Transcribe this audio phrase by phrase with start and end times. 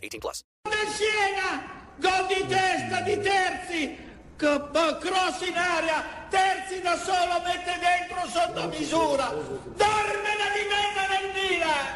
[0.00, 0.42] 18 plus.
[0.68, 1.62] del Siena,
[1.96, 3.96] gol di testa di Terzi,
[4.36, 11.86] cross in aria, Terzi da solo mette dentro sotto misura, dormena di mezzo nel Milan,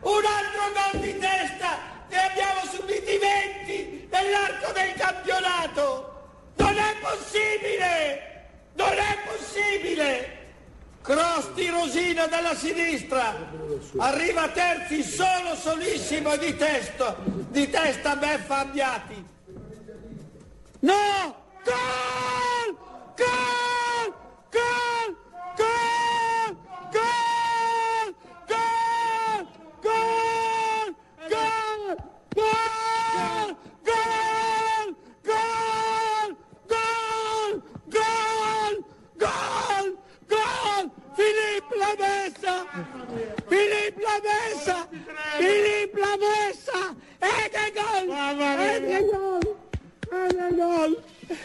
[0.00, 1.00] un altro gol
[11.04, 13.36] Cross di Rosina dalla sinistra,
[13.98, 19.24] arriva Terzi solo solissimo di testa, di testa beffa Abbiati.
[20.80, 21.36] No!
[21.62, 22.53] Gol!
[44.14, 44.88] Lamessa!
[45.38, 46.94] Philippe Lamessa!
[47.18, 48.08] Ed è gol!
[48.10, 49.56] Ed è gol!
[50.12, 51.02] Ed è gol!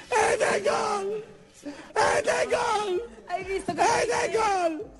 [0.09, 1.23] Ed è gol!
[1.95, 3.09] Ed è gol!
[3.25, 4.98] Hai visto che Ed è gol!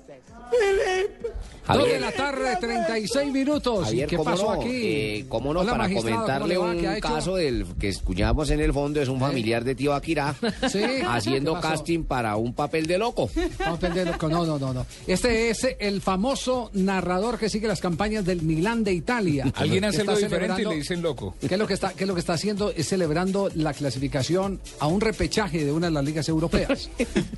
[1.72, 3.84] Dos de la tarde, 36 minutos.
[3.84, 4.60] Javier, ¿Qué ¿cómo pasó no?
[4.60, 4.70] aquí?
[4.72, 5.60] Eh, ¿Cómo no?
[5.60, 9.20] Hola, Para magistrado, ¿cómo comentarle un caso del que escuchamos en el fondo, es un
[9.20, 10.34] familiar de tío Akira
[10.68, 13.30] Sí, haciendo casting para un papel de loco.
[13.58, 14.28] Papel de loco.
[14.28, 14.86] No, no, no, no.
[15.06, 19.44] Este es el famoso narrador que sigue las campañas del Milán de Italia.
[19.54, 21.36] Alguien hace algo diferente y le dicen loco.
[21.40, 22.70] ¿Qué es, lo que está, ¿Qué es lo que está haciendo?
[22.70, 26.90] Es celebrando la clasificación a un repechaje de una de las ligas europeas.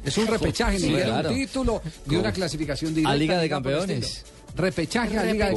[0.05, 1.29] Es un repechaje, ni claro.
[1.29, 4.25] un título de una clasificación de Liga de Campeones.
[4.55, 5.55] Repechaje a Liga de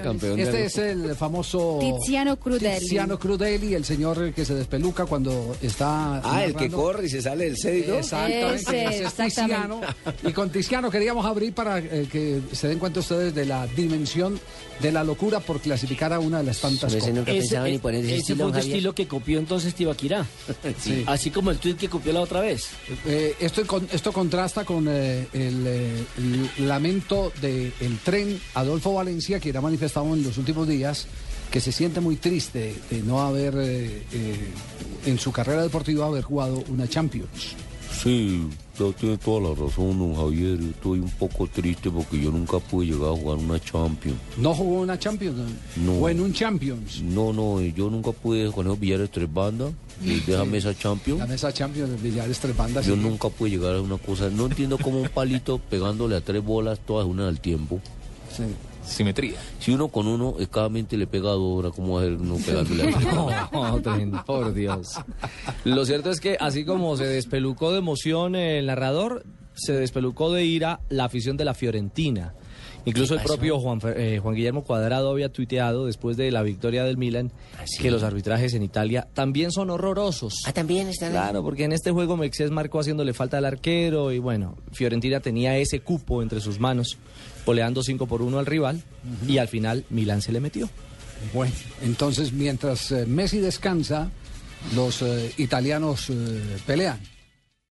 [0.00, 0.52] Campeones.
[0.52, 2.78] de Este es el famoso Tiziano Crudeli.
[2.80, 6.20] Tiziano Crudeli, el señor que se despeluca cuando está.
[6.24, 7.98] Ah, el que corre y se sale del cédito.
[7.98, 9.80] Exactamente, Ese, ese es Tiziano.
[10.22, 14.38] Y con Tiziano queríamos abrir para eh, que se den cuenta ustedes de la dimensión
[14.80, 17.14] de la locura por clasificar a una de las tantas Ese cosas.
[17.14, 18.72] nunca pensaba ni poner ese ese estilo, fue un Javier.
[18.74, 20.26] estilo que copió entonces Tibaquirá.
[20.80, 21.04] Sí.
[21.06, 22.68] Así como el tweet que copió la otra vez.
[23.06, 26.04] Eh, esto, esto contrasta con eh, el, eh,
[26.58, 27.72] el lamento del
[28.04, 31.06] tren Adolfo Valencia, que ha manifestado en los últimos días
[31.50, 34.48] que se siente muy triste de no haber eh, eh,
[35.06, 37.54] en su carrera deportiva haber jugado una Champions.
[38.02, 38.48] Sí,
[38.78, 40.58] usted tiene toda la razón, don Javier.
[40.58, 44.18] Yo estoy un poco triste porque yo nunca pude llegar a jugar una Champions.
[44.36, 45.36] No jugó una Champions,
[45.76, 45.92] No.
[45.94, 47.02] o en un Champions.
[47.02, 49.72] No, no, yo nunca pude con esos billares tres bandas.
[50.02, 51.20] Y déjame esa Champions.
[51.20, 52.84] La mesa Champions de Villares tres bandas.
[52.84, 53.00] Yo sí.
[53.00, 54.28] nunca pude llegar a una cosa.
[54.28, 57.80] No entiendo cómo un palito pegándole a tres bolas, todas una al tiempo.
[58.36, 58.42] Sí.
[58.84, 59.36] Simetría.
[59.58, 62.36] Si uno con uno, escasamente le pega a dos horas, ¿cómo va a ser uno
[62.36, 63.48] pegándole a?
[63.52, 64.94] No, tremendo, por Dios.
[65.64, 69.24] Lo cierto es que así como se despelucó de emoción el narrador,
[69.54, 72.34] se despelucó de ira la afición de la Fiorentina.
[72.86, 76.96] Incluso el propio Juan, eh, Juan Guillermo Cuadrado había tuiteado después de la victoria del
[76.96, 77.32] Milan
[77.80, 80.42] que los arbitrajes en Italia también son horrorosos.
[80.46, 81.12] Ah, también están.
[81.12, 85.56] Claro, porque en este juego Mexés marcó haciéndole falta al arquero y bueno, Fiorentina tenía
[85.56, 86.98] ese cupo entre sus manos,
[87.46, 88.82] goleando 5 por 1 al rival
[89.26, 90.68] y al final Milán se le metió.
[91.32, 94.10] Bueno, entonces mientras eh, Messi descansa,
[94.74, 97.00] los eh, italianos eh, pelean.